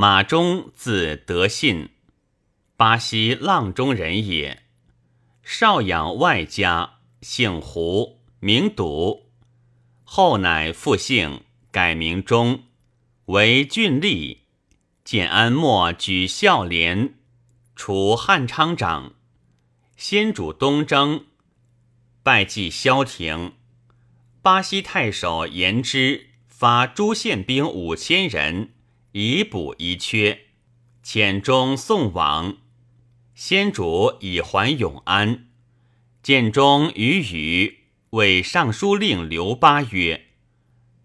[0.00, 1.88] 马忠，字德信，
[2.76, 4.62] 巴西阆中人也。
[5.42, 9.32] 少养外家，姓胡，名笃。
[10.04, 11.40] 后乃复姓，
[11.72, 12.62] 改名忠，
[13.24, 14.42] 为郡吏。
[15.02, 17.14] 建安末举孝廉，
[17.74, 19.14] 除汉昌长。
[19.96, 21.24] 先主东征，
[22.22, 23.54] 拜祭萧亭。
[24.42, 28.74] 巴西太守严之发诸县兵五千人。
[29.20, 30.42] 以补遗缺，
[31.04, 32.58] 遣中送往。
[33.34, 35.48] 先主以还永安。
[36.22, 37.78] 建中与宇
[38.10, 40.26] 为尚书令刘巴曰：“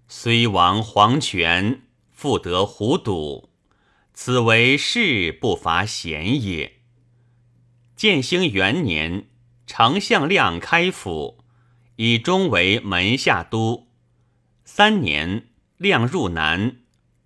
[0.07, 3.49] 虽亡黄泉，复得胡堵，
[4.13, 6.73] 此为事不乏贤也。”
[7.97, 9.25] 建兴元年，
[9.65, 11.43] 丞相亮开府，
[11.95, 13.87] 以中为门下都。
[14.63, 16.82] 三年，亮入南。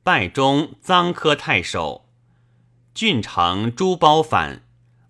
[0.08, 2.08] 拜中臧科太守，
[2.94, 4.66] 郡城朱褒反，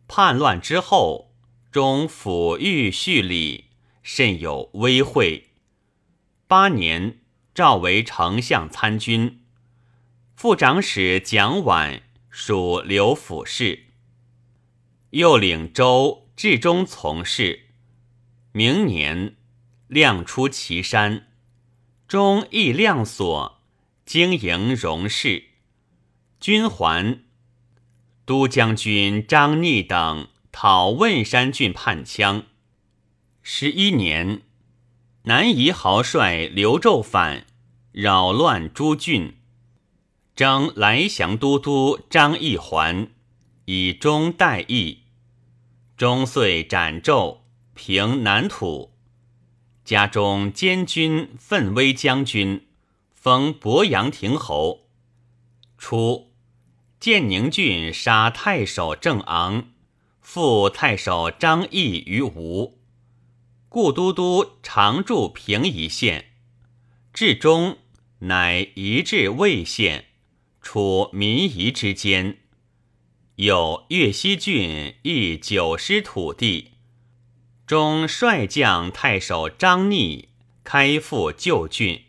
[0.07, 1.35] 叛乱之后，
[1.71, 3.65] 中抚育叙礼，
[4.01, 5.51] 甚有威惠。
[6.47, 7.19] 八年，
[7.53, 9.43] 召为丞相参军，
[10.35, 13.89] 副长史蒋琬属刘府事，
[15.11, 17.67] 又领州治中从事。
[18.51, 19.35] 明年，
[19.85, 21.27] 亮出祁山，
[22.07, 23.56] 中亦亮所。
[24.07, 25.43] 经营荣事，
[26.39, 27.19] 军还，
[28.23, 32.43] 都将军张逆等讨汶山郡叛羌。
[33.43, 34.43] 十一年，
[35.23, 37.45] 南夷豪帅刘胄反，
[37.91, 39.35] 扰乱诸郡，
[40.33, 43.09] 征来降都督张义还，
[43.65, 44.99] 以忠代义。
[45.97, 47.39] 中遂斩胄，
[47.73, 48.93] 平南土。
[49.83, 52.66] 家中监军奋威将军。
[53.19, 54.87] 封博阳亭侯。
[55.75, 56.31] 初，
[56.99, 59.71] 建宁郡杀太守郑昂，
[60.21, 62.77] 复太守张毅于吴，
[63.67, 66.25] 故都督常驻平夷县。
[67.11, 67.79] 至中，
[68.19, 70.05] 乃移至魏县，
[70.61, 72.37] 处民夷之间。
[73.37, 76.73] 有越西郡一九师土地，
[77.65, 80.29] 中率将太守张逆
[80.63, 82.03] 开复旧郡。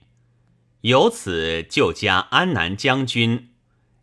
[0.82, 3.50] 由此就加安南将军，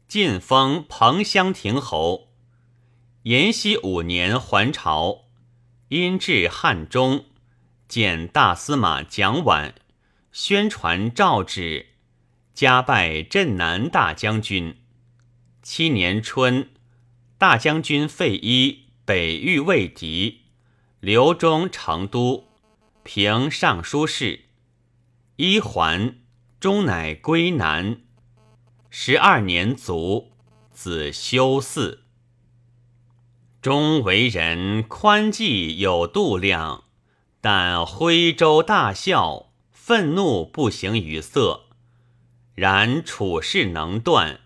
[0.10, 2.28] 晋封彭乡亭侯。
[3.24, 5.26] 延熙五年还朝，
[5.88, 7.26] 因至汉中，
[7.88, 9.72] 见大司马蒋琬，
[10.34, 11.88] 宣传诏旨，
[12.54, 14.76] 加拜镇南大将军。
[15.64, 16.70] 七年春，
[17.38, 20.42] 大将军费祎北御魏敌，
[21.00, 22.50] 留中成都，
[23.04, 24.42] 平尚书事。
[25.38, 26.25] 一还。
[26.66, 27.98] 终乃归南，
[28.90, 30.32] 十二年卒，
[30.72, 32.00] 子修嗣。
[33.62, 36.86] 终为人宽济有度量，
[37.40, 41.66] 但徽州大笑，愤怒不形于色。
[42.56, 44.40] 然处事能断，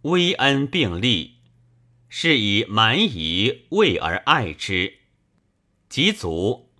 [0.00, 1.40] 威恩并立，
[2.08, 4.94] 是以蛮夷畏而爱之。
[5.90, 6.70] 及卒，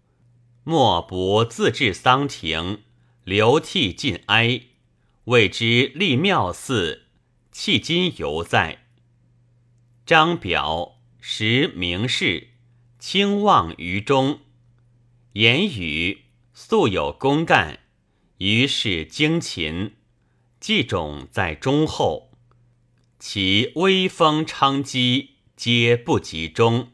[0.65, 2.81] 莫不自治丧庭，
[3.25, 4.63] 流涕尽哀。
[5.27, 7.07] 谓之立庙寺，
[7.53, 8.87] 迄今犹在。
[10.05, 12.51] 张表实名士，
[13.01, 14.39] 清望于中。
[15.33, 17.81] 言语素有公干，
[18.39, 19.97] 于是精勤，
[20.61, 22.31] 祭种在忠厚。
[23.19, 26.93] 其威风昌积，皆不及中。